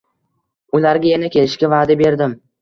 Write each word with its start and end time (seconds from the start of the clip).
Ularga 0.77 1.11
yana 1.11 1.29
kelishga 1.35 1.71
vaʼda 1.75 1.99
berdim. 2.01 2.35